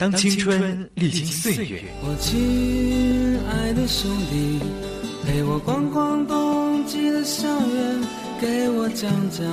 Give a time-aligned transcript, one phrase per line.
[0.00, 4.58] 当青春历经岁月，我亲爱的兄弟，
[5.26, 8.00] 陪我逛逛冬季的校园，
[8.40, 9.46] 给我讲讲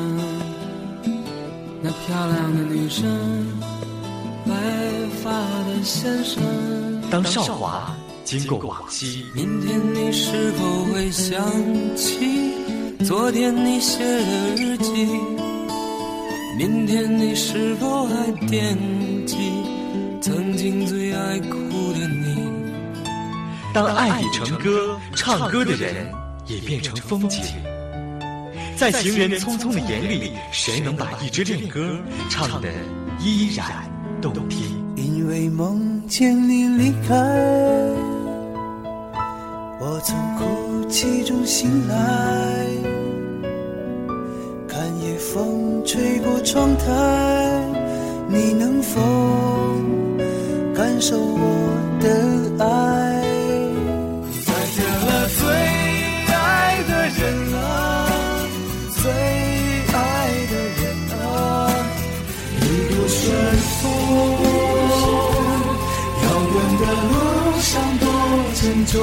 [1.81, 3.05] 那漂亮的女生，
[4.45, 4.53] 白
[5.21, 5.31] 发
[5.67, 6.41] 的先生。
[7.11, 7.93] 当少华
[8.23, 11.43] 经过往昔，明天你是否会想
[11.97, 12.53] 起
[13.03, 15.09] 昨天你写的日记？
[16.57, 18.77] 明天你是否还惦
[19.25, 19.35] 记？
[20.27, 22.49] 曾经最爱哭的你，
[23.73, 26.11] 当爱已成歌，唱歌的人
[26.45, 27.41] 也变成风景。
[28.75, 31.97] 在行人匆匆的眼里，谁能把一支恋歌
[32.29, 32.67] 唱得
[33.21, 33.89] 依然
[34.21, 34.85] 动听？
[34.97, 37.15] 因为梦见你离开，
[39.79, 42.65] 我从哭泣中醒来，
[44.67, 47.63] 看夜风吹过窗台，
[48.27, 48.99] 你能否？
[50.97, 52.09] 感受我的
[52.57, 52.65] 爱，
[54.43, 55.45] 再见了最
[56.33, 56.35] 爱
[56.87, 57.21] 的人
[57.53, 57.55] 啊，
[58.95, 59.05] 最
[59.93, 59.95] 爱
[60.49, 60.81] 的人
[61.21, 61.21] 啊，
[62.61, 62.63] 一
[62.95, 63.15] 路顺
[63.77, 63.85] 风。
[66.23, 66.25] 遥
[66.55, 67.13] 远的路
[67.61, 68.03] 上多
[68.55, 68.97] 沉重，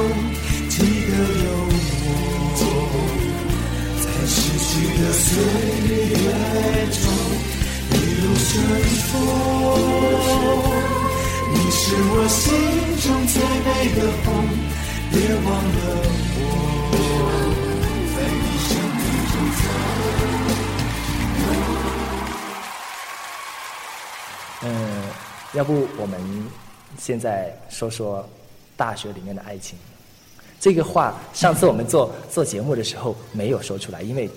[0.67, 1.47] 记得有
[2.59, 2.61] 我，
[4.03, 4.35] 在逝
[4.67, 4.67] 去
[4.99, 5.23] 的岁
[6.11, 6.27] 月
[6.91, 7.03] 中，
[7.89, 8.51] 一路顺
[9.07, 10.64] 风。
[11.87, 12.51] 是我心
[12.97, 14.25] 中最美的红，
[15.11, 15.77] 别忘了
[16.35, 16.41] 我，
[24.63, 24.67] 嗯，
[25.53, 26.19] 要不我们
[26.97, 28.27] 现在说说
[28.75, 29.77] 大学里面的爱情？
[30.59, 34.27] 这个话上次我们做做节目的时候没有说出来，因为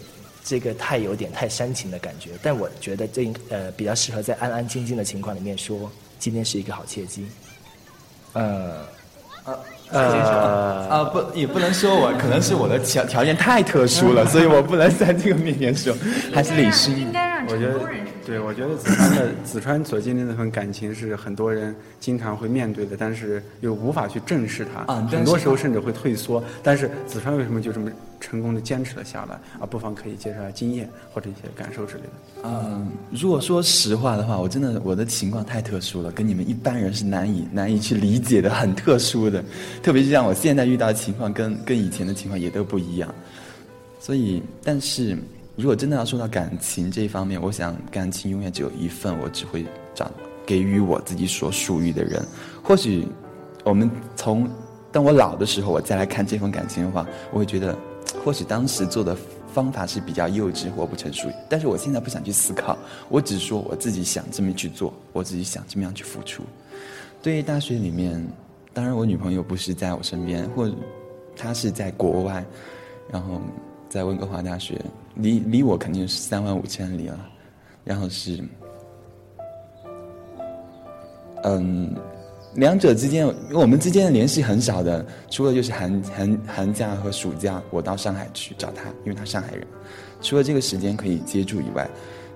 [0.44, 2.32] 这个太有点太煽情的感觉。
[2.42, 5.90] 但我觉得这呃比较适合在安安静静的情况里面说。
[6.18, 7.26] 今天是一个好契机，
[8.32, 8.86] 呃，
[9.44, 9.58] 呃，
[9.90, 15.94] 呃，啊，不，也不能说我，可能是我的条条件太特殊了， 所以我不能在这个面前说，
[16.34, 17.80] 还是李诗应该让我觉得，
[18.26, 26.42] 对，我觉得子川的 子川所经历的那份感情是很多人经常会面对的，但是又无法去正视它，很多时候甚至会退缩。
[26.62, 27.90] 但是子川为什么就这么？
[28.20, 29.64] 成功的坚持了下来啊！
[29.64, 32.08] 不妨可以介绍下经验或者一些感受之类的。
[32.42, 39.44] 嗯，如果说实话的话，我真的我的情况太特殊了，跟你们一般人是难以难以去理解的，很特殊的。
[39.84, 43.08] 特别是像我现在遇到的情况，跟跟以前的情况也都不一样。
[44.00, 45.16] 所以，但是
[45.58, 50.08] 如果真的要说到感情这一方面，我想感情永远只有一份，我只会找
[50.46, 52.24] 给予我自己所属于的人。
[52.62, 53.04] 或许
[53.64, 54.48] 我们从
[54.92, 57.76] 当我老的时候，我再来看这份感情的话，我会觉得。
[58.24, 59.14] 或许当时做的
[59.52, 62.76] 方法是比较幼稚或不成熟，但是我现在不想去思考，
[63.10, 66.42] 我只说我自己想这么去做，我自己想这么样去付出。
[67.22, 68.26] 对于大学里面，
[68.72, 70.70] 当然我女朋友不是在我身边，或
[71.36, 72.42] 她是在国外，
[73.12, 73.42] 然后
[73.88, 74.80] 在温哥华大学，
[75.14, 77.18] 离离我肯定是三万五千里了，
[77.84, 78.42] 然后是，
[81.44, 81.94] 嗯。
[82.54, 89.64] 两者之间，我们之间的联系很少的，除了就是寒寒寒假和暑假，我到上海去找他，因为他上海人。
[90.22, 91.88] 除了这个时间可以接触以外，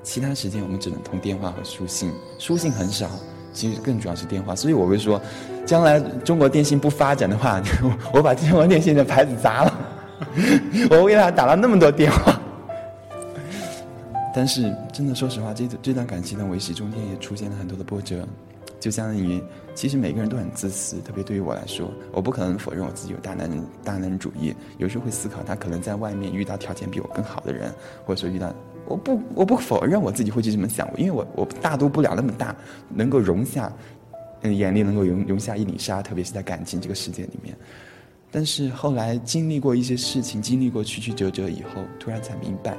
[0.02, 2.12] 其他时间我们只能通电话和书信。
[2.38, 3.08] 书信很少，
[3.54, 4.54] 其实更主要是电话。
[4.54, 5.20] 所以我会说，
[5.64, 7.60] 将来中国电信不发展的话，
[8.12, 9.81] 我把中国电信的牌子砸了。
[10.90, 12.40] 我为他打了那么多电话，
[14.34, 18.26] 但是真的说实话，这这段感情的维持中间也出现了很多的波折。
[18.80, 19.40] 就相当于，
[19.76, 24.52] 其实每个人都很自私，特别对于我来说，我不可能否认我自己有大男人、大男人主义。
[24.78, 27.72] 有时候会思考，他可能在外面遇到条件比我更好的人，
[28.04, 28.52] 或者说遇到，
[28.86, 32.56] 我不，我不否认我自己会去这么想，因为我我大度不了那么大，
[32.88, 33.72] 能够容下，
[34.40, 37.56] 嗯，眼里能够容容下一粒沙，特别是在感情这个世界里面。
[38.32, 42.76] 但是后来经历过一些事情，经历过曲曲折折以后，突然才明白，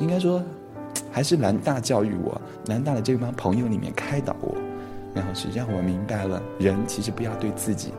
[0.00, 0.44] 应该说，
[1.10, 4.54] 还是南大教育我，南大的这帮朋友里面开导我。
[5.14, 7.90] 然后是让我明白了，人其实不要对自己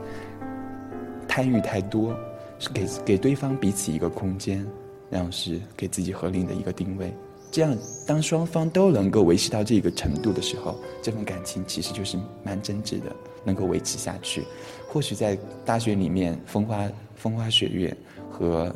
[1.27, 2.15] 贪欲太多，
[2.59, 4.63] 是给给对方彼此一个空间，
[5.09, 7.11] 然后是给自己合理的一个定位。
[7.51, 14.45] 这样，当双方都能够维持到这个程度的时候，这份感情其实就是蛮真挚的，能够维持下去。
[14.88, 17.95] 或许在大学里面风花风花雪月
[18.29, 18.73] 和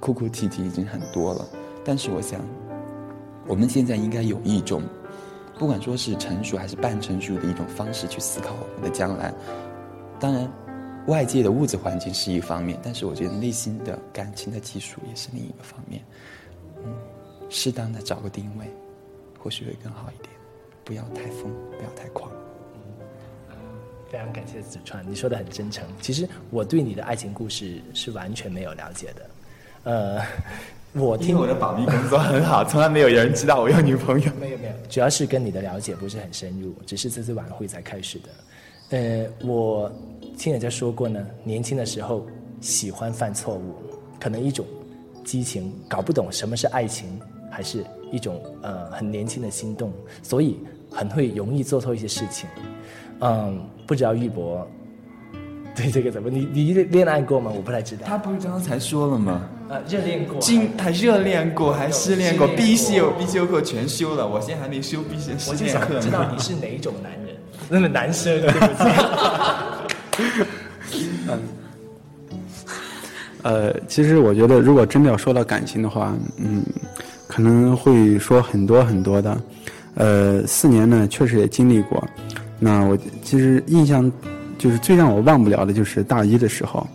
[0.00, 1.48] 哭哭啼啼已经很多了，
[1.84, 2.40] 但是我想，
[3.46, 4.82] 我们现在应该有一种。
[5.58, 9.32] 不管说是成熟还是半成熟的一种方式去思考我们的将来，
[10.18, 10.50] 当然，
[11.06, 16.02] 外界的物质环境是一方面，但是我觉得内心的感情的基础也是另一个方面。
[17.52, 18.64] 嗯，适当的找个定位，
[19.38, 20.32] 或许会更好一点，
[20.84, 22.32] 不要太疯，不要太狂。
[24.10, 25.82] 非常感谢子川，你说的很真诚。
[26.02, 29.30] 其实我对你的爱情故事是完全没有了解的。
[29.84, 30.22] 呃，
[30.92, 34.30] 我听我的保密工作很好， 从来没有人知道我有女朋友。
[34.38, 38.28] 没有没有，主要是跟你的了解不是很深入，只是这次晚会才开始的。
[38.90, 39.90] 呃，我
[40.36, 42.26] 听人家说过呢，年轻的时候
[42.60, 43.74] 喜欢犯错误，
[44.20, 44.66] 可能一种
[45.24, 47.18] 激情，搞不懂什么是爱情，
[47.52, 50.58] 还是一种呃很年轻的心动，所以
[50.90, 52.48] 很会容易做错一些事情。
[53.20, 54.66] 嗯，不知道玉博
[55.76, 56.28] 对这个怎么？
[56.30, 57.52] 你你恋爱过吗？
[57.54, 58.02] 我不太知道。
[58.06, 59.48] 他不是刚刚才说了吗？
[59.68, 65.98] 呃，热恋过，经还热恋过，还失恋过，必修必修课全修了，我现在还没修必修失恋课。
[66.00, 67.36] 知道你是哪一种男人？
[67.70, 70.44] 那么男生，对不起。
[71.28, 71.38] 嗯，
[73.42, 76.62] 呃，其实我觉得，如果真的要说到感情的话，嗯，
[77.32, 79.40] 可能会说很多很多的。
[79.94, 82.06] 呃，四年呢，确实也经历过。
[82.58, 84.10] 那我其实印象
[84.58, 86.86] 就是最让我忘不了的，就是大一的时候。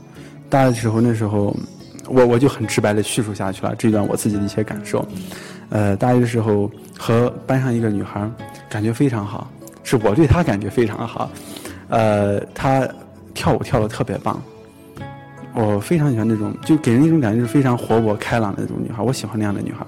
[0.48, 1.56] 大一的时候，那时候
[2.08, 5.04] 我我就很直白的叙述下去了这段我自己的一些感受。
[5.70, 8.30] 呃，大一的时候和班上一个女孩
[8.70, 9.50] 感觉非常好。
[9.84, 11.32] 是我对她感觉非常好，
[11.88, 12.88] 呃，她
[13.34, 14.40] 跳舞跳的特别棒，
[15.56, 19.84] 我非常喜欢那种，就给人一种感觉是非常活泼开朗的那种女孩，我喜欢那样的女孩。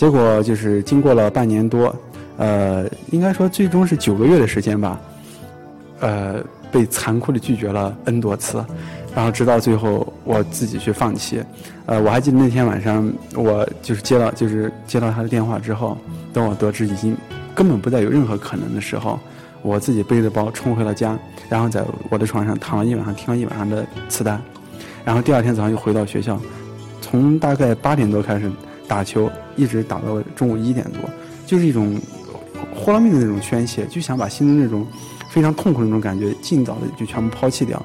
[0.00, 1.94] 结果就是经过了半年多，
[2.38, 4.98] 呃，应该说最终是九个月的时间吧，
[6.00, 6.42] 呃，
[6.72, 8.64] 被残酷的拒绝了 n 多次，
[9.14, 11.44] 然后直到最后我自己去放弃。
[11.84, 15.98] 呃，我还记得那天晚上，我就是接到就是接到他的电话之后，
[16.32, 17.14] 等我得知已经。
[17.54, 19.20] 根本不再有任何可能的时候，
[19.60, 21.18] 我自己背着包冲回了家，
[21.50, 24.40] 然后在我的床上躺了一晚上，听了一晚上的磁带，
[25.04, 26.40] 然后第二天早上又回到学校，
[27.02, 28.50] 从大概八点多开始
[28.90, 31.08] 打球，一直打到中午一点多，
[31.46, 31.96] 就是一种
[32.74, 34.84] 豁了命的那种宣泄，就想把心中那种
[35.30, 37.80] 非常痛苦的那种感觉尽早的就全部抛弃掉。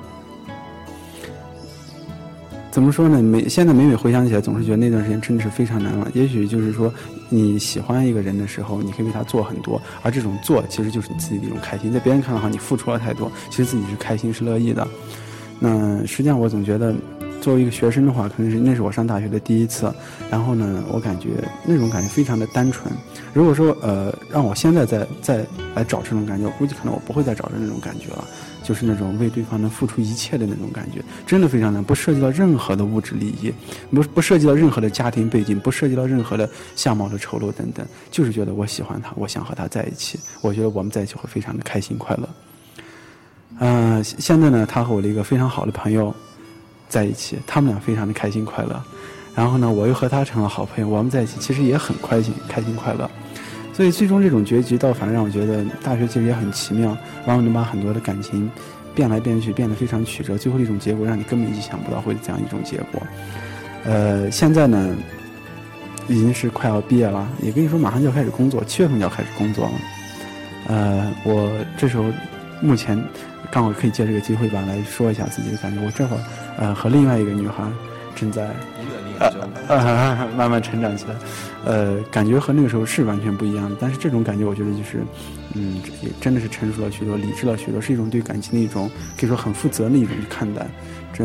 [2.71, 3.21] 怎么说呢？
[3.21, 6.07] 每现在每每回想起来，总是觉得那段时间真的是非常难忘。
[6.13, 6.93] 也许就是说，
[7.29, 11.93] 你喜欢一个人的时候，你可以为他做很多，而这种做其实就是你自己的一种开心。
[11.93, 14.85] 在别人看来，哈，你付出了太多，其实自己是开心是乐意的。
[15.57, 16.93] 那实际上，我总觉得，
[17.45, 19.93] 作为一个学生的话，可能是那是我上大学的第一次。
[20.31, 22.91] 然后呢，我感觉那种感觉非常的单纯。
[23.35, 25.45] 如果说呃，让我现在再再
[25.75, 28.25] 来找这种感觉，我估计可能我不会再找着那种感觉了。
[28.63, 33.53] 就是那种为对方能付出一切的那种感觉，真的非常难，不涉及到任何的物质利益，
[33.91, 42.27] 不不涉及到任何的家庭背景，不涉及到任何的相貌的丑陋等等，就是觉得我喜欢他，我想和他在一起，我觉得我们在一起会非常的开心快乐。
[43.59, 46.11] 嗯，现在呢，他和我的一个非常好的朋友
[46.87, 48.81] 在一起，他们俩非常的开心快乐。
[49.35, 53.09] 然后呢，我又和他成了好朋友，我们在一起其实也很开心，开心快乐。
[53.73, 56.89] 所以最终这种结局倒反而让我觉得大学其实也很奇妙，
[57.25, 58.49] 往往能把很多的感情
[58.93, 63.01] 变来变去，变得非常曲折，最后一种结果让你根本意想不到会是这样一种结果。
[63.83, 64.95] 呃，现在呢
[66.07, 69.71] 已经是快要毕业了，也跟你说马上就要开始工作，七月份就要开始工作了。
[70.67, 72.05] 呃，我这时候
[72.61, 73.01] 目前
[73.51, 75.81] 刚好可以借这个机会吧来说一下自己的感觉。
[75.85, 76.19] 我这会儿
[76.57, 77.63] 呃和另外一个女孩
[78.15, 78.49] 正在。
[79.69, 81.15] 啊，慢慢成长起来，
[81.63, 83.77] 呃，感觉和那个时候是完全不一样的。
[83.79, 85.01] 但是这种感觉，我觉得就是，
[85.53, 90.67] 嗯，也真的是成熟了许多，理智了许多，是一种对感情的一种可以说很负责的一种去看待。
[91.13, 91.23] 这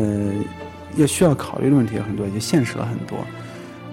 [0.95, 3.19] 要需要考虑的问题也很多，也现实了很多。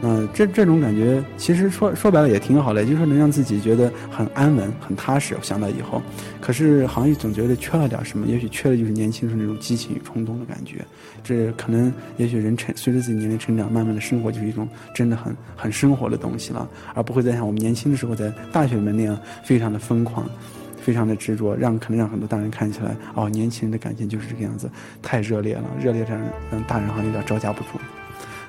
[0.00, 5.36] 嗯，这这种感觉其实说说白了也挺好的，就是说能让自己觉得很安稳、很踏实。
[5.42, 6.00] 想到以后，
[6.40, 10.84] 可是好像总觉得缺了点什么，也许缺的就是年轻时候那种激情与冲动的感觉。
[11.24, 20.30] 这可能也许人成随着自己年龄成长，慢慢的生活就是一种真的很很生活的东西了，而不会再像我们年轻的时候在大学里面那样非常的疯狂、
[20.80, 24.70] 非常的执着，让可能让很多大人看起来哦，年轻人的感情就是这个样子，
[25.02, 26.20] 太热烈了，热烈让
[26.52, 27.80] 让大人好像有点招架不住。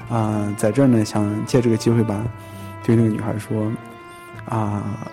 [0.09, 2.25] 啊，在这儿呢，想借这个机会吧，
[2.83, 3.71] 对那个女孩说，
[4.45, 5.07] 啊，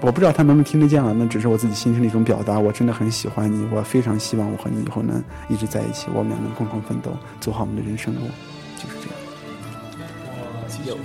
[0.00, 2.58] 我不知道她能不能听得见啊，那只是我自己心声的一种表达。
[2.58, 8.20] 我真的很喜欢你，我非常希望我和你以后能一直在一起，我们俩能共同奋斗，走好我们的人生路，
[8.76, 9.16] 就是这样。
[10.34, 10.98] 我有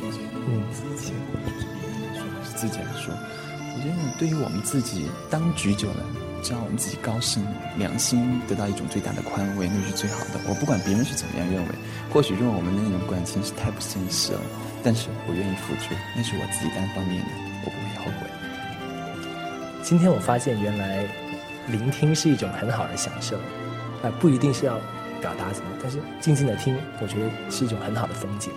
[0.49, 1.13] 嗯，自己
[2.43, 6.03] 是自己来说，我觉得对于我们自己当局者了。
[6.43, 7.45] 只要我们自己高兴，
[7.77, 10.39] 良心得到一种最大的宽慰，那是最好的。
[10.47, 11.69] 我不管别人是怎么样认为，
[12.09, 14.39] 或许认为我们的那种感情是太不现实了，
[14.83, 17.27] 但是我愿意付出，那是我自己单方面的，
[17.65, 18.27] 我不会后悔。
[19.83, 21.05] 今天我发现，原来
[21.67, 23.35] 聆听是一种很好的享受，
[24.03, 24.75] 啊，不一定是要
[25.19, 28.53] 表达什么，但是静静的听，我觉得是一种很好的风景。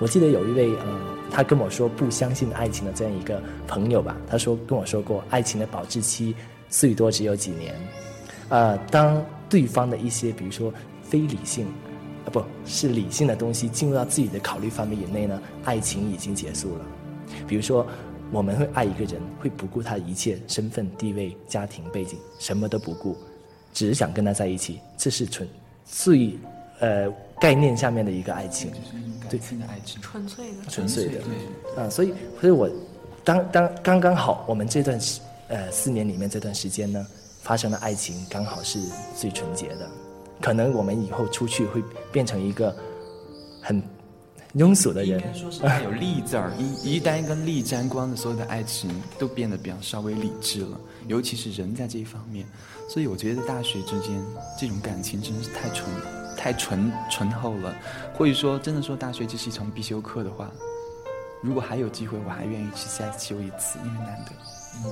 [0.00, 6.34] 我记得有一位，嗯，他跟我说不相信爱情的这样一个朋友吧，他说跟我说过，爱情的保质期。
[6.70, 7.74] 最多只有几年，
[8.48, 10.72] 呃，当对方的一些比如说
[11.02, 11.66] 非理性，
[12.24, 16.84] 啊不是理性的东西进入到自己的考虑范围以内呢，爱情已经结束了。
[17.46, 17.86] 比如说，
[18.30, 23.16] 我们会爱一个人，会不顾他的一切身份、地位、家庭背景，什么都不顾，
[23.72, 25.48] 只是想跟他在一起，这是纯
[25.84, 26.38] 最
[26.80, 27.10] 呃
[27.40, 28.70] 概念下面的一个爱情，
[29.30, 32.68] 对，的爱情，纯粹的，纯粹的，对，啊，所以，所以我
[33.24, 37.06] 当当刚刚好，我们这段时呃四年里面这段时间呢，
[37.42, 38.80] 发生的爱情刚好是
[39.16, 39.90] 最纯洁的，
[40.40, 42.74] 可能我们以后出去会变成一个
[43.60, 43.82] 很。
[44.54, 52.46] 庸俗的人，应该说是带有利字儿，一一旦跟利沾光的所有的爱情都变得比较稍微理智了，尤其是人在这一方面，
[52.88, 54.24] 所以我觉得大学之间
[54.58, 55.86] 这种感情真的是太纯、
[56.34, 57.76] 太纯纯厚了。
[58.14, 60.50] 或者说，真的说大学这是一场必修课的话，
[61.42, 64.57] 如果还有机会，我还愿意去再修一次，因为难得。
[64.84, 64.90] 嗯，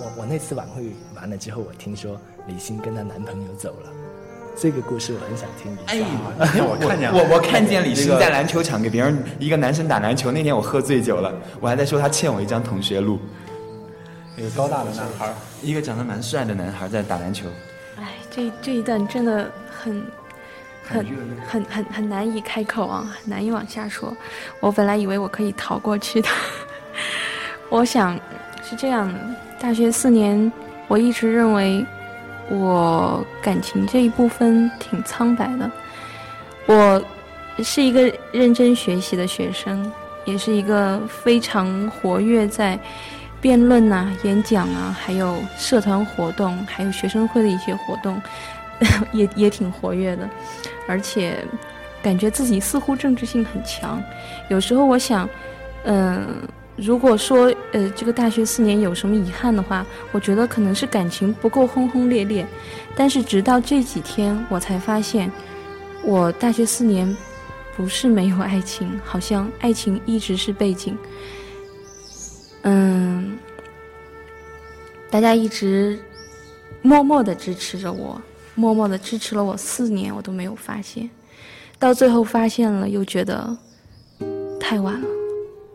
[0.00, 3.90] 我我那次晚会完了之后，我听说李欣跟她男朋友走了。
[4.58, 5.82] 这个故事我很想听一下。
[6.38, 10.32] 哎， 我看见我我看见李欣在篮球场给别人一个男生打篮球。
[10.32, 13.20] 那天我喝醉酒了，我还在说他欠我一张同学录。
[14.34, 17.46] 一个高大的男孩，一个长得蛮帅的男孩在打篮球。
[17.98, 20.02] 哎，这这一段真的很
[20.82, 21.06] 很
[21.46, 24.16] 很很很难以开口啊，难以往下说。
[24.60, 26.28] 我本来以为我可以逃过去的。
[27.68, 28.18] 我想
[28.68, 29.20] 是这样的，
[29.60, 30.50] 大学四年，
[30.88, 31.84] 我一直认为。
[32.48, 35.68] 我感情这一部分挺苍白的。
[36.66, 37.04] 我
[37.58, 39.90] 是一个认真学习的学生，
[40.24, 42.78] 也是一个非常活跃在
[43.40, 48.22] 辩论呐、演讲啊，还有社团活动，还有学生会的一些活动，
[49.10, 50.30] 也也挺活跃的。
[50.86, 51.44] 而且
[52.00, 54.00] 感觉自己似乎政治性很强。
[54.48, 55.28] 有时候我想，
[55.82, 56.28] 嗯。
[56.76, 62.46] 如果说呃这个大学四年有什么遗憾的话，我觉得可能是感情不够轰轰烈烈。
[62.94, 65.32] 但是直到这几天，我才发现，
[66.04, 67.16] 我大学四年
[67.76, 70.96] 不是没有爱情，好像爱情一直是背景。
[72.62, 73.38] 嗯，
[75.10, 75.98] 大家一直
[76.82, 78.20] 默默的支持着我，
[78.54, 81.08] 默默的支持了我四年，我都没有发现。
[81.78, 83.56] 到最后发现了，又觉得
[84.58, 85.06] 太晚了。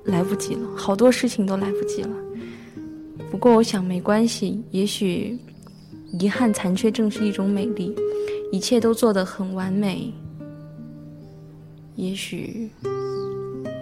[0.05, 2.10] 来不及了，好多事情都来不及了。
[3.29, 5.38] 不过我想没关系，也许
[6.20, 7.96] 遗憾残缺正是一种美丽。
[8.51, 10.13] 一切都做得很完美，
[11.96, 12.70] 也许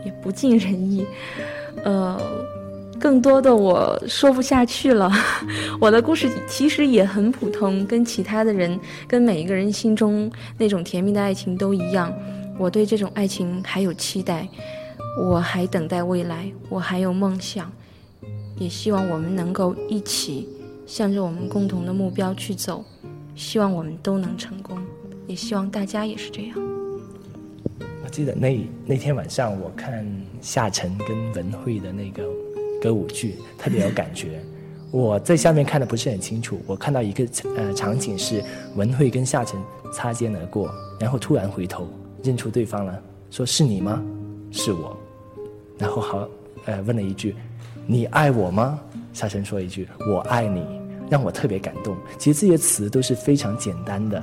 [0.06, 1.04] 也不尽人意。
[1.84, 2.22] 呃，
[3.00, 5.12] 更多的我说不下去了。
[5.82, 12.14] 我的故事其实也很普通，跟其他的人，跟每一个人心中那种甜蜜的爱情都一样。
[12.60, 14.48] 我对这种爱情还有期待。
[15.22, 17.70] 我还等待未来，我还有梦想，
[18.58, 20.48] 也希望我们能够一起
[20.88, 22.84] 向着我们共同的目标去走，
[23.36, 24.80] 希望我们都能成功，
[25.28, 26.58] 也希望大家也是这样。
[28.04, 30.10] 我记得那那天晚上，我看
[30.42, 32.24] 夏晨跟文慧的那个
[32.82, 34.42] 歌舞剧，特别有感觉。
[34.90, 38.44] 我在下面看的不是很清楚，我看到一个呃场景是
[38.76, 39.62] 文慧跟夏晨
[39.94, 41.88] 擦肩而过，然后突然回头
[42.24, 43.00] 认出对方了，
[43.30, 44.02] 说是你吗？
[44.50, 44.98] 是我。
[45.80, 46.30] 然后好，
[46.66, 47.36] 呃，问了一句
[47.88, 48.80] ：“你爱我吗？”
[49.14, 50.64] 夏晨说一句：“我爱你。”
[51.10, 51.98] 让我特别感动。
[52.20, 54.20] 其实这些词都是非常简单的，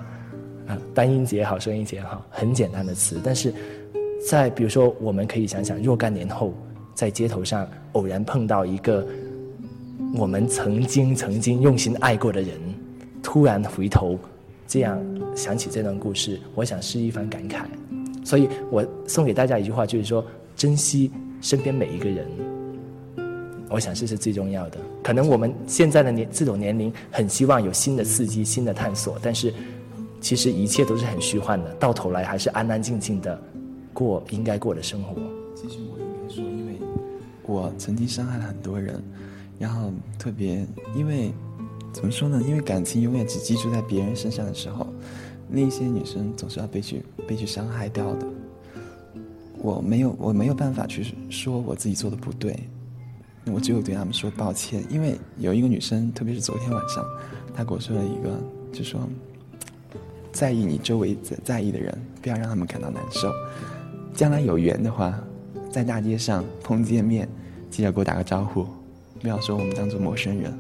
[0.68, 3.20] 啊，单音节也好，双音节也好，很简单的词。
[3.24, 3.52] 但是
[4.24, 6.54] 在比如说，我们可以想想，若干年后
[6.94, 9.04] 在街头上偶然碰到一个
[10.14, 12.56] 我们曾经曾经用心爱过的人，
[13.20, 14.16] 突然回头，
[14.68, 14.96] 这样
[15.34, 17.64] 想起这段故事，我想是一番感慨。
[18.24, 21.10] 所以我送给大家一句话，就是说，珍惜。
[21.40, 22.26] 身边每一个人，
[23.68, 24.78] 我想这是最重要的。
[25.02, 29.52] 可能我们现在的年这种年龄，很希望有新的刺激、新的探索，但是
[30.20, 31.72] 其实一切都是很虚幻的。
[31.74, 33.40] 到头来还是安安静静的
[33.92, 35.14] 过应该过的生活。
[35.54, 36.74] 其实我应该说，因为
[37.44, 39.02] 我曾经伤害了很多人，
[39.58, 40.66] 然后特别
[40.96, 41.32] 因为
[41.92, 42.42] 怎么说呢？
[42.46, 44.86] 因为感情永远只寄住在别人身上的时候，
[45.48, 48.26] 那些女生总是要被去被去伤害掉的。
[49.66, 52.56] 我没有，我没有办法去说我自己做的不对，
[53.46, 54.84] 我只有对他们说抱歉。
[54.88, 57.04] 因为有一个女生，特别是昨天晚上，
[57.52, 58.38] 她跟我说了一个，
[58.72, 59.00] 就说
[60.30, 61.92] 在意你周围在在意的人，
[62.22, 63.28] 不要让他们感到难受。
[64.14, 65.18] 将来有缘的话，
[65.68, 67.28] 在大街上碰见面，
[67.68, 68.68] 记得给我打个招呼，
[69.20, 70.56] 不要说我们当做陌生人。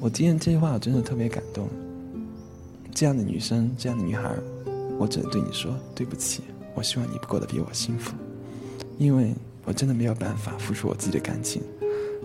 [0.00, 1.68] 我今天这句话我真的特别感动。
[2.92, 4.34] 这样的女生，这样的女孩，
[4.98, 6.42] 我只能对你说对不起。
[6.78, 8.14] 我希望你过得比我幸福，
[8.98, 11.60] 因为我真的没有办法付出我自己的感情，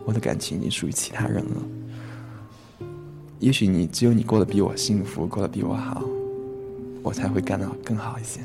[0.06, 2.88] 我的感情已经属于其他人了。
[3.40, 6.04] 也许你只有你过得比我幸福，过得比我好，
[7.02, 8.42] 我才会干得更好一些。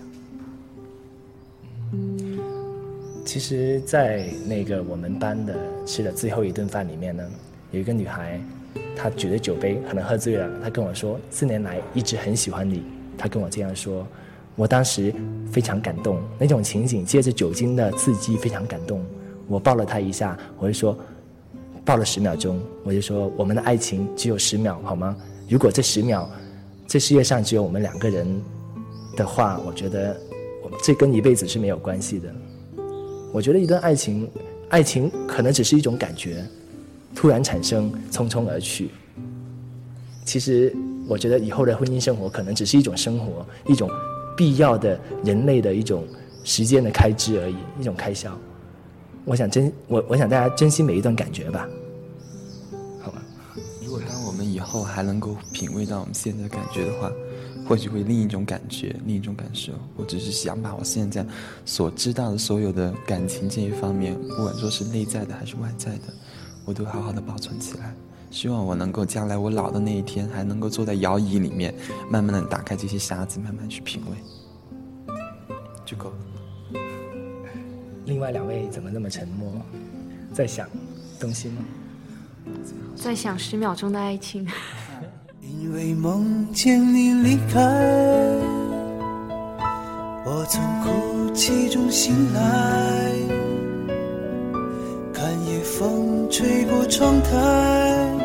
[3.27, 7.23] 其实，在那个我们班的吃的最后一顿饭里面呢，
[7.71, 8.41] 有一个女孩，
[8.97, 12.83] 她举着酒杯，可能喝醉了，她跟我说：“四年来一直很喜欢你。”
[13.19, 14.09] 她跟我这样说，
[14.59, 15.15] 我当时
[15.53, 19.01] 非常感动，那种情景，借着酒精的刺激，非常感动。
[19.47, 20.99] 我抱了他一下，我就说，
[21.85, 25.17] 抱了十秒钟，我就说，我们的爱情只有十秒，好吗？
[25.49, 26.29] 如果这十秒，
[26.89, 28.27] 这世界上只有我们两个人
[29.17, 30.21] 的话，我觉得，
[30.83, 32.29] 这跟一辈子是没有关系的。
[33.33, 34.29] 我觉得一段爱情，
[34.71, 36.45] 爱情可能只是一种感觉，
[37.15, 38.91] 突然产生，匆匆而去。
[40.25, 40.75] 其实，
[41.09, 43.89] 我觉得以后的婚姻生活可能只是一种生活，一种
[44.39, 46.07] 必要的人类的一种
[46.45, 48.33] 时间的开支而已，一种开销。
[49.25, 51.69] 我想珍，我我想大家珍惜每一段感觉吧，
[53.03, 53.21] 好吧？
[53.85, 57.11] 如果当我们以后还能够品味到我们现在的感觉的话。
[57.67, 59.75] 或许会另一种感觉，另一种感受。
[59.95, 61.23] 我只是想把我现在
[61.67, 66.05] 所知道的所有的感情这一方面，不管说是内在的还是外在的，
[66.65, 67.95] 我都好好的保存起来。
[68.31, 71.75] 希望我能够将来我老的那一天，还能够坐在摇椅里面，
[72.11, 75.15] 慢慢的打开这些匣子，慢慢去品味，
[75.85, 76.17] 就够了。
[78.05, 79.51] 另外两位怎么那么沉默？
[80.33, 80.69] 在想
[81.19, 81.63] 东西吗？
[82.95, 84.47] 在想十秒钟的爱情。
[85.43, 87.61] 因为梦见你离开，
[90.25, 93.13] 我从哭泣中醒来，
[95.13, 98.18] 看夜风吹过窗台，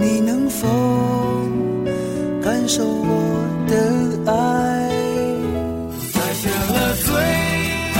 [0.00, 0.66] 你能否
[2.42, 3.74] 感受我的
[4.32, 4.32] 爱？
[6.14, 7.12] 再见了，最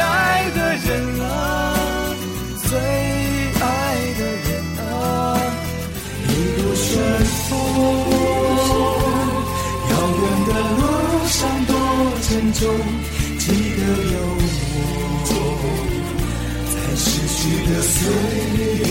[0.01, 0.89] 爱的人
[1.21, 1.29] 啊，
[2.65, 2.73] 最
[3.61, 3.63] 爱
[4.19, 4.49] 的人
[4.89, 4.91] 啊，
[6.27, 6.89] 一路顺
[7.49, 7.51] 风。
[12.23, 12.63] 沉重，
[13.39, 13.81] 记得
[14.13, 14.17] 有
[15.27, 15.33] 我，
[16.71, 17.05] 在逝
[17.37, 17.99] 去的岁
[18.79, 18.89] 月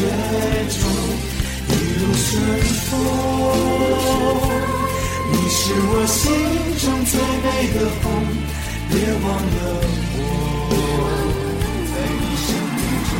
[0.67, 0.81] 中
[2.29, 2.93] 春风。
[5.31, 6.29] 你是我心
[6.77, 8.05] 中最美的风，
[8.87, 9.57] 别忘了
[10.69, 10.71] 我，
[11.89, 13.11] 在你生命中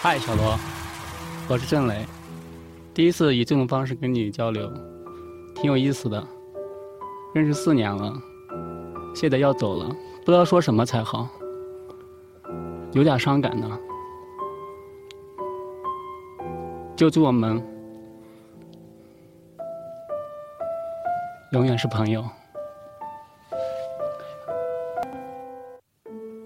[0.00, 0.56] 嗨，小罗，
[1.48, 2.06] 我是郑磊，
[2.94, 4.72] 第一次以这种方式跟你交流。
[5.56, 6.24] 挺有意思的，
[7.34, 8.14] 认识四年了，
[9.16, 9.88] 现在要走了，
[10.24, 11.26] 不知道说什么才好，
[12.92, 13.76] 有点伤感呢。
[16.96, 17.62] 就祝我们
[21.52, 22.24] 永远是朋友。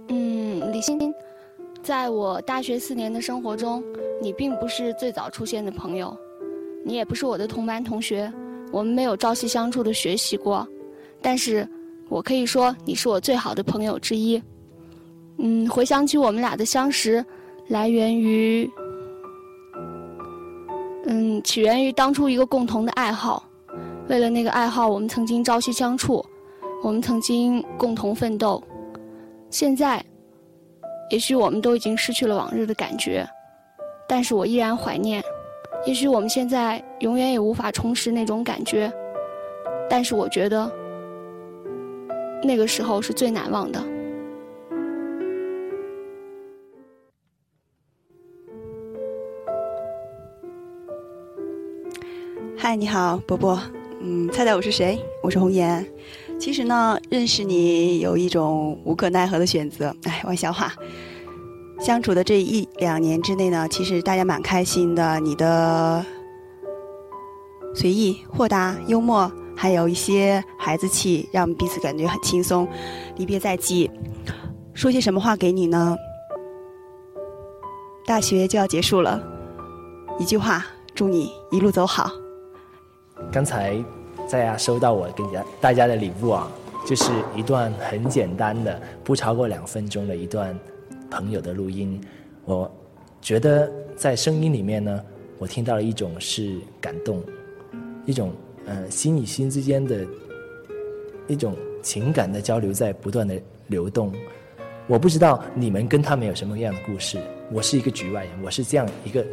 [0.08, 1.14] 嗯，李欣，
[1.84, 3.82] 在我大学四年的生活中，
[4.20, 6.16] 你并不是最早出现的朋友，
[6.84, 8.30] 你也不是我的同班同学。
[8.72, 10.66] 我们没有朝夕相处的学习过，
[11.22, 11.66] 但是
[12.08, 14.42] 我可以说你是我最好的朋友之一。
[15.38, 17.24] 嗯，回想起我们俩的相识，
[17.68, 18.70] 来源于，
[21.42, 23.42] 起源于当初一个共同的爱好。
[24.08, 26.24] 为了那个爱好，我们曾经朝夕相处，
[26.82, 28.62] 我们曾经共同奋斗。
[29.50, 30.04] 现在，
[31.10, 33.28] 也许我们都已经失去了往日的感觉，
[34.08, 35.22] 但是我依然怀念。
[35.86, 38.92] 也许我们现在永远也无法重拾那种感觉，
[39.88, 40.70] 但是我觉得
[42.42, 43.82] 那个时候是最难忘的。
[52.62, 53.58] 嗨，你好，波波。
[54.02, 55.02] 嗯，猜猜我是谁？
[55.22, 55.84] 我是红颜。
[56.38, 59.96] 其实呢，认识你有一种无可奈何的选择。
[60.02, 60.70] 哎，玩笑话。
[61.80, 65.18] 相处的这一两年之内呢，其实大家蛮开心的。
[65.20, 66.04] 你的
[67.74, 72.68] 随意、豁达、幽默，还有一些孩子气，让彼此感觉很轻松。
[73.16, 73.90] 离别在即，
[74.74, 75.96] 说些什么话给你呢？
[78.04, 79.18] 大学就要结束了，
[80.18, 82.12] 一句话，祝你一路走好。
[83.32, 83.76] 刚才
[84.30, 86.50] 大家收到我给大大家的礼物啊，
[86.86, 90.58] 就是一段很简单的，不超过两分钟的一段。
[91.12, 92.00] 朋友的录音，
[92.44, 92.70] 我
[93.20, 95.04] 觉得在声音里面呢，
[95.38, 97.20] 我听到了一种是感动，
[98.06, 98.30] 一种
[98.64, 100.06] 呃心与心之间的
[101.26, 104.12] 一种情感的交流在不断的流动。
[104.86, 107.18] 我不知道你们跟他们有什么样的故事，
[107.50, 109.26] 我是一个局外人，我是这样一个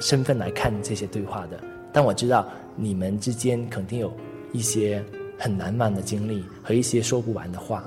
[0.00, 1.60] 身份来看这些对话的。
[1.92, 2.48] 但我知道
[2.80, 4.16] 你们之间肯定有
[4.52, 5.04] 一些
[5.36, 7.84] 很难忘的经历和一些说不完的话。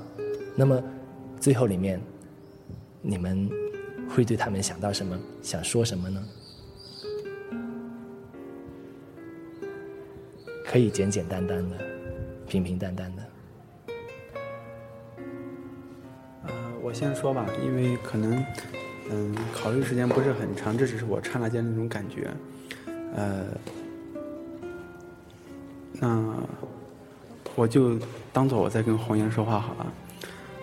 [0.54, 0.82] 那么，
[1.40, 1.98] 最后里面，
[3.00, 3.48] 你们
[4.06, 6.22] 会对他们想到什么，想说什么呢？
[10.66, 11.76] 可以简简单单的，
[12.46, 13.22] 平平淡淡的。
[16.46, 16.52] 呃，
[16.82, 18.44] 我先说吧，因为可能，
[19.10, 22.30] 嗯，考虑时间不是很长，这只是我刹那间那种感觉。
[23.14, 23.46] 呃，
[26.02, 26.20] 那
[27.54, 27.96] 我就
[28.32, 29.86] 当做我在跟红颜说话好了。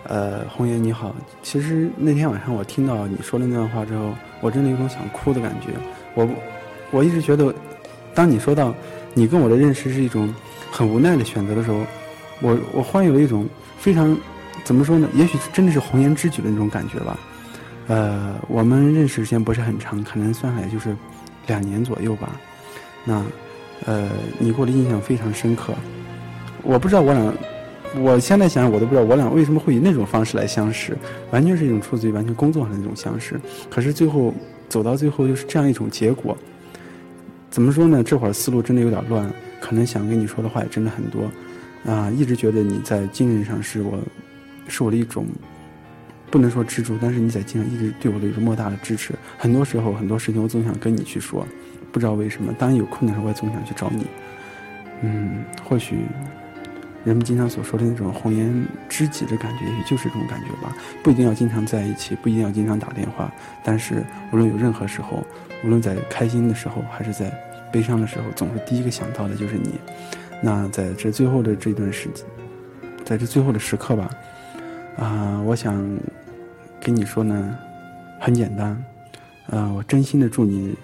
[0.04, 5.68] 呃，红颜你好，其实那天晚上我听到你说的那段话之后，我真的有种想哭的感觉。
[6.14, 6.28] 我
[6.90, 7.54] 我一直觉得，
[8.14, 8.74] 当你说到
[9.14, 10.34] 你跟我的认识是一种
[10.70, 11.80] 很无奈的选择的时候，
[12.42, 13.48] 我我忽然有了一种
[13.78, 14.14] 非常
[14.62, 15.08] 怎么说呢？
[15.14, 17.18] 也许真的是红颜知己的那种感觉吧。
[17.88, 20.94] 呃，我们认识时间不是很长，可能算来就是
[21.46, 22.30] 两年左右吧。
[23.04, 23.22] 那
[23.86, 25.74] 呃，你给我的印象非常深刻。
[26.62, 27.34] 我不知道我俩，
[28.00, 30.96] 我现在想想我都不知道我俩为什么会以那种方式来相识，
[31.30, 33.40] 完全是一种出自于完全工作上的那种相识。
[33.70, 34.34] 可是最后
[34.68, 36.36] 走到最后又是这样一种结果。
[37.50, 38.02] 怎么说呢？
[38.04, 39.28] 这会儿思路真的有点乱，
[39.60, 41.28] 可能想跟你说的话也真的很多，
[41.84, 43.98] 啊，一直觉得你在精神上是我，
[44.68, 45.26] 是我的一种，
[46.30, 49.14] 不能说支柱，但是你在精神上一直对我的一个莫大的支持。
[49.36, 51.44] 很多时候很多事情我总想跟你去说，
[51.92, 54.06] 不知道为什么，当有困难的时候我也总想去找你。
[55.02, 56.04] 嗯，或许
[57.04, 60.76] 人们经常所说的那种红颜知己的感觉，也许就是这种感觉吧。
[61.02, 63.32] 不一定要经常在一起，不一定要经常打电话，
[63.64, 65.24] 但是无论有任何时候。
[65.62, 67.30] 无论在开心的时候，还是在
[67.70, 69.78] 悲伤的时候，总是第一个想到的就是你。
[70.42, 72.08] 那在这最后的这段时，
[73.04, 74.10] 在这最后的时刻吧，
[74.96, 75.76] 啊，我想
[76.80, 77.58] 跟你说呢，
[78.18, 78.68] 很简单，
[79.50, 80.74] 啊，我真心的祝你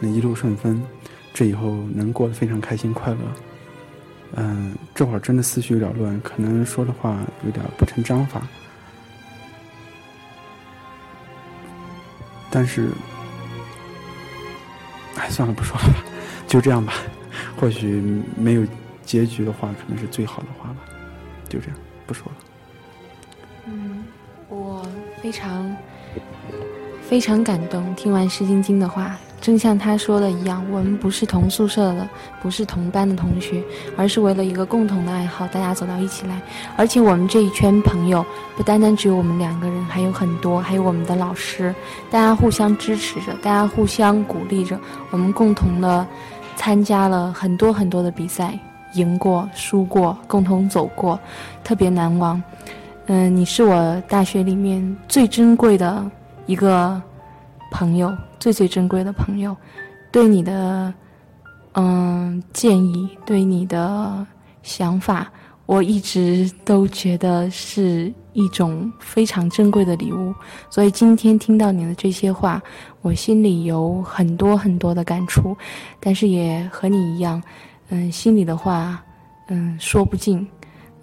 [0.00, 0.82] 能一路顺风，
[1.32, 3.18] 这以后能过得非常开心快乐。
[4.34, 8.42] 嗯，这会儿真的思绪有点乱，可能说的话有点不成章法，
[12.50, 12.90] 但是。
[15.18, 16.04] 哎，算了，不说了吧，
[16.46, 16.92] 就这样吧。
[17.58, 18.62] 或许没有
[19.02, 20.76] 结局的话，可能是最好的话吧。
[21.48, 22.34] 就这样，不说了。
[23.64, 24.04] 嗯，
[24.50, 24.86] 我
[25.22, 25.74] 非常
[27.08, 29.16] 非常感动，听完施晶晶的话。
[29.40, 32.08] 正像他说的一样，我们不是同宿舍的，
[32.42, 33.62] 不是同班的同学，
[33.96, 36.40] 而是为了一个共同的爱好，大家走到一起来。
[36.76, 38.24] 而且我们这一圈朋友，
[38.56, 41.72] 不单单只有我们两个人，还有很多，还有我们的老师，
[42.10, 44.78] 大家互相支持着，大家互相鼓励着，
[45.10, 46.04] 我们共同的
[46.56, 48.58] 参加了很多很多的比赛，
[48.94, 51.20] 赢过、输过，共同走过，
[51.62, 52.42] 特别难忘。
[53.06, 56.04] 嗯，你是我大学里面最珍贵的
[56.46, 57.00] 一个
[57.76, 58.16] 朋友。
[58.38, 59.56] 最最珍贵的朋友，
[60.12, 60.92] 对你的
[61.74, 64.24] 嗯建议，对你的
[64.62, 65.30] 想法，
[65.66, 70.32] 我一直都觉得是一种非常珍贵的礼物。
[70.70, 72.62] 所以今天听到你的这些话，
[73.02, 75.56] 我心里有很多很多的感触，
[75.98, 77.42] 但是也和你一样，
[77.88, 79.02] 嗯，心里的话，
[79.48, 80.46] 嗯，说不尽，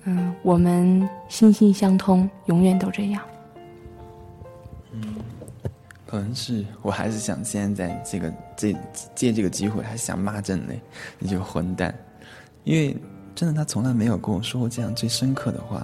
[0.06, 3.22] 嗯，我们心心相通，永远都这样。
[6.14, 8.76] 可能是我还是想现在这个这
[9.16, 10.80] 借这个机会，还是想骂郑磊，
[11.18, 11.92] 你这个混蛋，
[12.66, 12.96] 因为
[13.34, 15.84] 真的他从来没有跟我说过这样最深刻的话。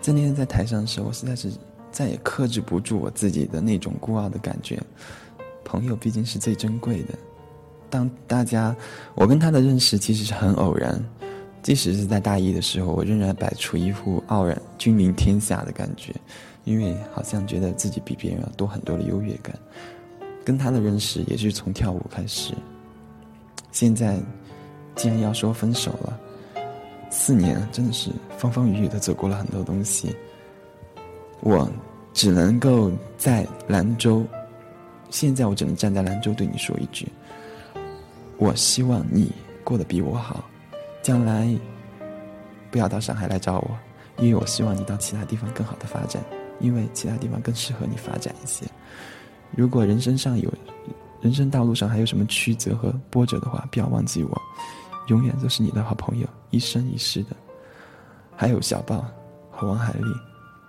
[0.00, 1.50] 在那天在台上的时候，我实在是
[1.90, 4.80] 再也克制不住我自己的那种孤傲的感觉。
[5.64, 7.08] 朋友毕竟是最珍贵的。
[7.90, 8.76] 当大家，
[9.16, 11.04] 我跟他的认识其实是很偶然，
[11.64, 16.14] 即使是在大一的时候，我仍然摆出一副傲然君临天下的感觉。
[16.64, 19.54] 因为好像觉得自己比别人要多很多的优越感，
[20.44, 22.54] 跟他的认识也是从跳舞开始。
[23.70, 24.18] 现在
[24.94, 26.18] 既然要说分手了，
[27.10, 30.14] 四年真的是风风雨雨的走过了很多东西，
[31.40, 31.70] 我
[32.12, 34.24] 只能够在兰州，
[35.10, 37.08] 现在我只能站在兰州对你说一句：
[38.38, 40.44] 我希望你过得比我好，
[41.02, 41.52] 将来
[42.70, 43.76] 不要到上海来找我，
[44.18, 46.22] 因为我希望你到其他地方更好的发展。
[46.60, 48.66] 因为其他地方更适合你发展一些。
[49.56, 50.52] 如果人生上有，
[51.20, 54.42] 人生道路上还有什么曲折和波折的话，不要忘记我，
[55.08, 57.36] 永远都是你的好朋友，一生一世的。
[58.36, 59.04] 还有小豹
[59.50, 60.12] 和王海丽，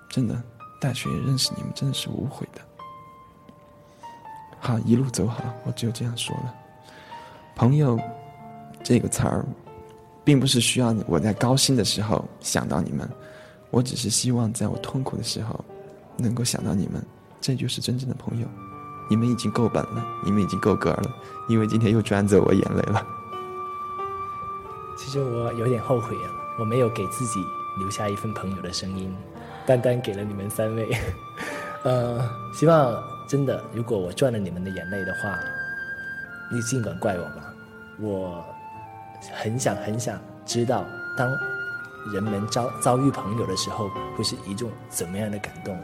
[0.09, 0.41] 真的，
[0.79, 2.61] 大学认识你们真的是无悔的。
[4.59, 6.53] 好，一路走好，我只有这样说了。
[7.55, 7.99] 朋友，
[8.83, 9.43] 这个词儿，
[10.23, 13.09] 并不是需要我在高兴的时候想到你们，
[13.71, 15.59] 我只是希望在我痛苦的时候。
[16.17, 17.03] 能够想到你们，
[17.41, 18.47] 这就是真正的朋友。
[19.07, 21.15] 你们已经够本了，你们已经够格了，
[21.47, 23.05] 因为今天又赚走我眼泪了。
[24.97, 27.39] 其实我有点后悔啊，我没有给自己
[27.77, 29.15] 留下一份朋友的声音，
[29.65, 30.89] 单单给了你们三位。
[31.83, 35.37] 呃，希望真的，如果我赚了你们的眼泪的话，
[36.51, 37.53] 你尽管怪我吧。
[37.99, 38.43] 我
[39.35, 40.83] 很想很想知道，
[41.15, 41.29] 当
[42.11, 45.77] 人们遭遭遇朋友的时候，会是一种怎么样的感动？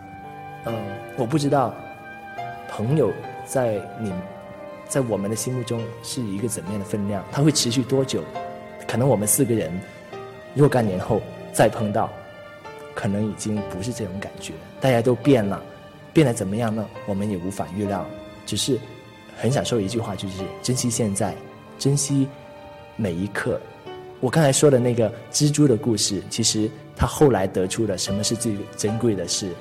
[0.66, 0.76] 嗯，
[1.18, 1.74] 我不知道
[2.70, 3.12] 朋友
[3.46, 4.14] 在你，
[4.88, 7.24] 在我们的心目中是一个怎么样的分量？
[7.32, 8.24] 它会持续多久？
[8.88, 9.72] 可能我们四个人
[10.54, 11.22] 若干年后
[11.52, 12.10] 再碰到，
[12.94, 15.62] 可能已经不是这种感觉，大家都变了，
[16.14, 16.86] 变得怎么样呢？
[17.08, 18.06] 我们也无法预料。
[18.46, 18.78] 只是
[19.38, 21.34] 很想说一句话，就是珍惜现在，
[21.80, 22.28] 珍惜
[22.96, 23.60] 每一刻。
[24.20, 29.52] 我刚才说的那个蜘蛛的故事，其实他后来得出了什么是最珍贵的事。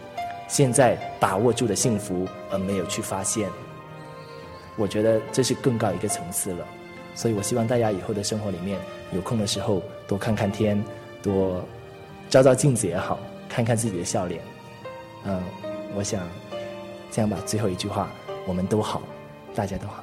[0.50, 3.48] 现在把握住的幸福，而没有去发现，
[4.76, 6.66] 我觉得这是更高一个层次了。
[7.14, 8.76] 所以我希望大家以后的生活里面，
[9.12, 10.82] 有空的时候多看看天，
[11.22, 11.64] 多
[12.28, 13.16] 照照镜子也好，
[13.48, 14.42] 看看自己的笑脸。
[15.24, 15.40] 嗯，
[15.94, 16.20] 我想
[17.12, 17.38] 这样吧。
[17.46, 18.10] 最后一句话，
[18.44, 19.02] 我们都好，
[19.54, 20.02] 大家都好。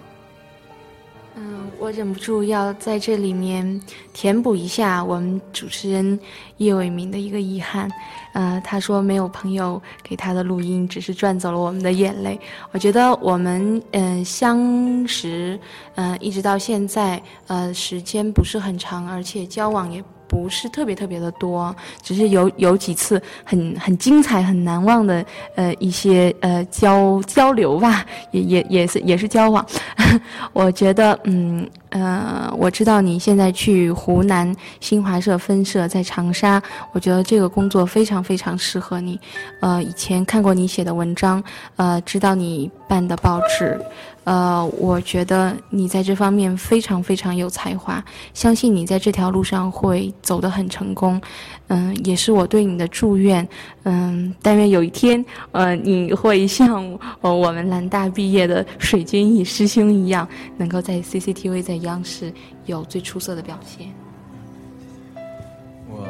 [1.79, 3.81] 我忍不住要在这里面
[4.13, 6.19] 填补一下我们主持人
[6.57, 7.89] 叶伟民的一个遗憾。
[8.33, 12.39] 呃，他说没有朋友给他的录音，只是赚走了我们的眼泪。
[12.71, 15.59] 我觉得我们嗯相识，
[15.95, 20.03] 嗯一直到现在，呃时间不是很长，而且交往也。
[20.27, 29.65] 不是特别特别的多，只是有有几次很很精彩、很难忘的呃一些呃交交流吧，也也也是也是交往。
[30.53, 36.61] 我觉得嗯呃，我知道你现在去湖南新华社分社在长沙，
[36.91, 39.19] 我觉得这个工作非常非常适合你。
[39.61, 41.41] 呃，以前看过你写的文章，
[41.77, 43.79] 呃，知道你办的报纸。
[44.27, 51.21] 呃，我觉得你在这方面非常非常有才华，相信你在这条路上会走得很成功，
[51.67, 53.47] 嗯，也是我对你的祝愿，
[53.83, 56.83] 嗯，但愿有一天，呃，你会像
[57.21, 62.33] 呃我们兰大毕业的水军义师兄一样，能够在 CCTV 在央视
[62.65, 63.87] 有最出色的表现。
[65.89, 66.05] 我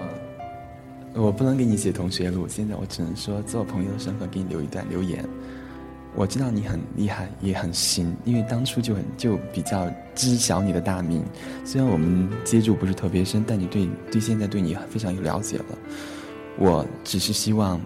[1.13, 5.23] 我不能给你写同学录，现在我只能说做朋友的身份给你留一段留言。
[6.17, 11.23] 我知道你很厉害，也很行，因为当初就很就比较知晓你的大名。
[11.63, 15.65] 虽然我们接触不是特别深，但你对对现在对你非常有了解了。
[16.57, 17.79] 我只是希望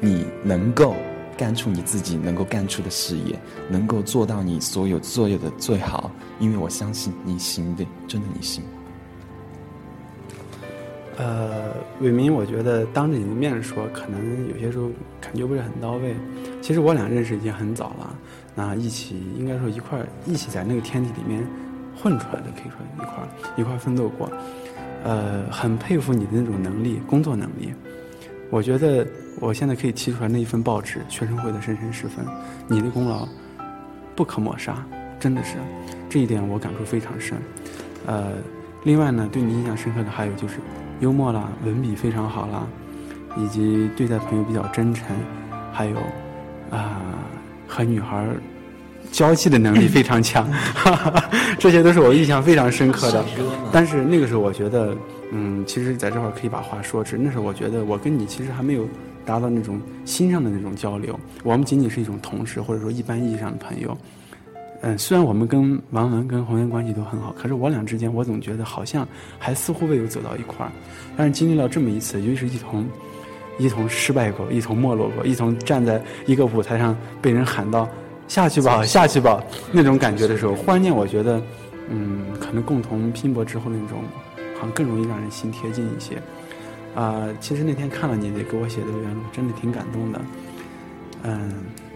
[0.00, 0.96] 你能够
[1.38, 3.38] 干出你自己能够干出的事业，
[3.70, 8.60] 能够做到你所有作业的最好，因为我相信你行的，真的你行。
[11.16, 14.90] 呃，伟民，我觉得当着你的面说，可能有些时候
[15.20, 16.16] 感觉不是很到位。
[16.62, 18.14] 其实我俩认识已经很早了，
[18.54, 21.44] 那一起应该说一块一起在那个天地里面
[21.94, 24.30] 混出来的，可以说一块一块奋斗过。
[25.04, 27.74] 呃，很佩服你的那种能力，工作能力。
[28.48, 29.04] 我觉得
[29.40, 32.24] 我现在可以提出来那一份报纸学生会的深深十分，
[32.68, 33.26] 你的功劳
[34.14, 34.86] 不可抹杀，
[35.18, 35.56] 真的是，
[36.08, 37.36] 这一点我感触非常深。
[38.06, 38.34] 呃，
[38.84, 40.54] 另外呢，对你印象深刻的还有就是。
[41.00, 42.64] 幽默啦，文笔非常好啦，
[43.36, 45.04] 以及对待朋友比较真诚，
[45.72, 45.96] 还有
[46.76, 47.02] 啊
[47.68, 48.26] 和女孩
[49.12, 50.50] 交际的能力非常强，
[51.58, 53.24] 这些都是我印象非常深刻的。
[53.70, 54.96] 但是那个时候我觉得，
[55.30, 57.16] 嗯，其实在这块可以把话说直。
[57.18, 58.88] 那时候我觉得我跟你其实还没有
[59.24, 63.96] 达到那种心上的那种交流，我们仅仅是一种同事或者说一般意义上的朋友。
[64.84, 69.06] 嗯，虽然我们跟王文、跟红颜关系都很好，可是我俩之间，我总觉得好像
[69.38, 70.72] 还似乎未有走到一块儿。
[71.16, 72.84] 但是经历了这么一次，尤其是一同
[73.58, 77.88] 一同失败过、一同没落过、一同站在一个舞台上被人喊到
[78.28, 81.42] “下去吧，下去吧”那种感觉的时候，忽然间我觉得，
[81.88, 84.04] 嗯，可能共同拼搏之后那种，
[84.54, 86.16] 好像更容易让人心贴近一些。
[86.94, 90.20] 啊，其实那天看了你给我写的留言，真的挺感动的。
[91.24, 91.52] 嗯。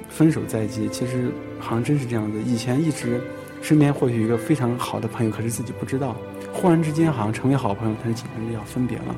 [0.08, 2.40] 分手在即，其实好像真是这样子。
[2.40, 3.20] 以前一直
[3.60, 6.16] 身边或许一个非常好的朋友，可是自己不知道。
[6.54, 9.14] 忽然之间好像成为好朋友，但是紧接着要分别了。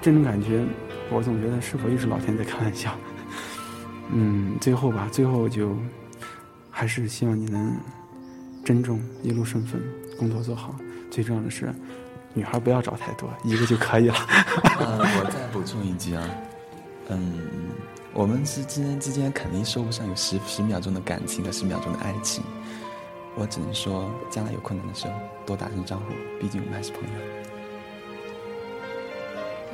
[0.00, 0.64] 这种感觉，
[1.10, 2.94] 我总觉得是否又是老天在开玩笑？
[4.12, 5.76] 嗯，最后吧，最后就
[6.70, 7.76] 还是希望你能
[8.64, 9.80] 珍重，一路顺风，
[10.18, 10.74] 工作做好。
[11.10, 11.74] 最重要的是，
[12.32, 14.14] 女孩不要找太多，一个就可以了。
[14.78, 16.28] 呃， 我再补充一句啊，
[17.08, 17.34] 嗯。
[18.12, 22.42] 我们是之间之间肯定说不上有十十秒钟的感情和十秒钟的爱情，
[23.36, 25.12] 我只能说将来有困难的时候
[25.46, 27.49] 多打声招呼，毕竟我们还是朋友。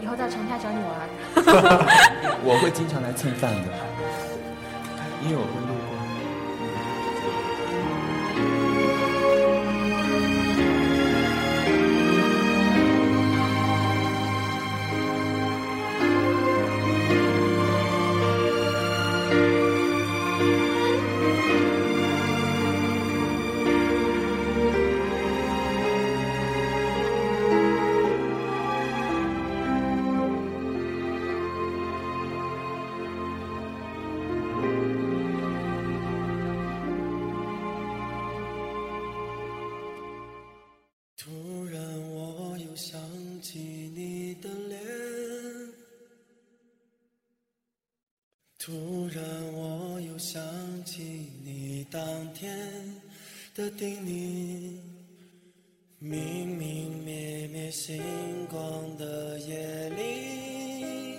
[0.01, 1.09] 以后到长沙找你玩。
[2.45, 3.69] 我会经常来蹭饭的，
[5.25, 5.53] 因为我会
[52.33, 52.57] 天。
[53.55, 54.79] 的叮咛，
[55.99, 58.03] 明明灭灭星
[58.51, 61.17] 光的夜里，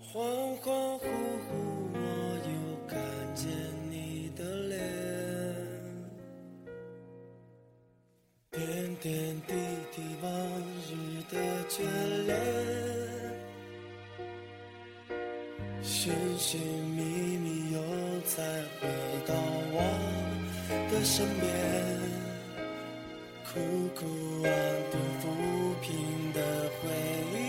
[0.00, 1.52] 恍恍惚惚
[1.92, 1.98] 我
[2.48, 2.50] 又
[2.88, 2.96] 看
[3.34, 3.46] 见
[3.90, 4.80] 你的脸，
[8.52, 9.52] 点点滴
[9.94, 10.32] 滴往
[10.88, 10.90] 日
[11.30, 11.36] 的
[11.68, 11.74] 眷
[12.26, 12.30] 恋。
[15.82, 17.76] 寻寻觅觅，又
[18.34, 18.42] 再
[18.80, 18.88] 回
[21.06, 21.46] 身边，
[23.44, 23.60] 苦
[23.94, 24.04] 苦
[24.42, 24.50] 安
[24.90, 25.24] 顿抚
[25.80, 25.86] 平
[26.32, 26.40] 的
[26.82, 26.84] 回
[27.38, 27.40] 忆，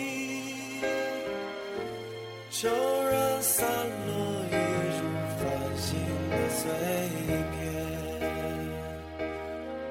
[2.52, 3.68] 就让散
[4.06, 4.14] 落
[4.52, 4.54] 一
[4.94, 5.00] 如
[5.40, 5.42] 繁
[5.76, 5.88] 星
[6.30, 6.62] 的碎
[7.52, 7.58] 片，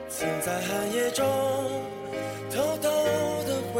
[0.08, 1.20] 曾在寒夜中
[2.50, 2.88] 偷偷
[3.44, 3.76] 的回。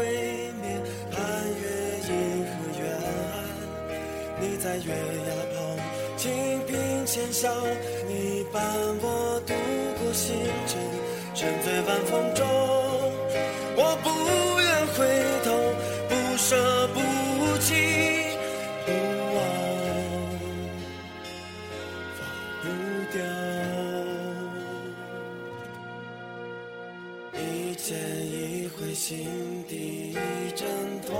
[4.39, 5.57] 你在月牙旁
[6.15, 6.31] 轻
[6.67, 6.69] 颦
[7.05, 7.49] 浅笑，
[8.07, 8.61] 你伴
[9.01, 9.07] 我，
[11.37, 12.47] 沉醉晚风中。
[13.75, 14.09] 我不
[14.59, 15.05] 愿回
[15.45, 15.53] 头，
[16.09, 16.97] 不舍不
[17.59, 17.75] 弃，
[18.87, 18.91] 不
[19.35, 19.37] 忘，
[22.17, 22.19] 放
[22.63, 22.65] 不
[23.13, 23.15] 掉。
[27.39, 27.85] 一见
[28.25, 30.15] 一回，心底一
[30.55, 30.67] 阵
[31.05, 31.13] 痛。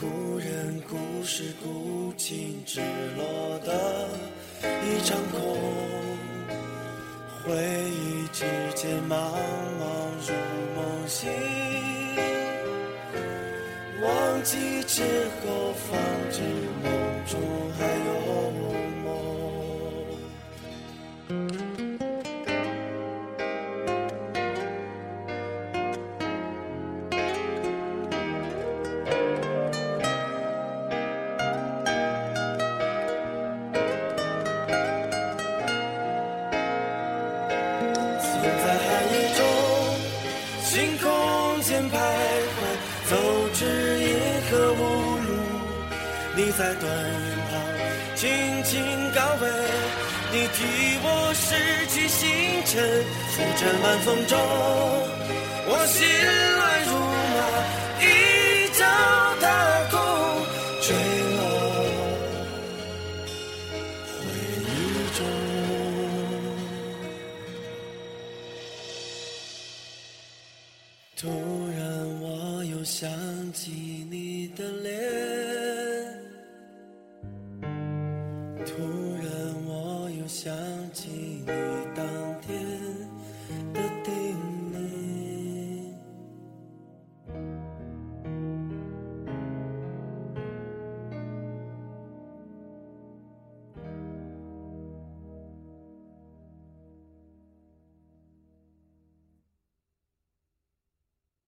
[0.00, 2.80] 故人故事古琴，只
[3.18, 4.08] 落得
[4.62, 5.97] 一场空。
[7.48, 7.56] 回
[7.88, 9.16] 忆之间，茫
[9.80, 9.82] 茫
[10.20, 10.34] 如
[10.76, 11.30] 梦醒。
[14.02, 15.02] 忘记之
[15.40, 15.98] 后，方
[16.30, 16.42] 知
[16.84, 16.92] 梦
[17.26, 17.40] 中
[17.78, 17.86] 还
[41.68, 42.00] 间徘徊，
[43.10, 43.14] 走
[43.52, 43.66] 至
[44.00, 44.16] 夜
[44.50, 44.80] 和无
[45.18, 45.28] 路，
[46.34, 46.90] 你在短
[47.50, 47.60] 旁
[48.14, 48.26] 轻
[48.64, 49.44] 轻告慰，
[50.32, 50.64] 你替
[51.02, 52.26] 我拾起星
[52.64, 54.38] 辰，浮着晚风中，
[55.66, 56.08] 我心
[56.56, 57.17] 乱如。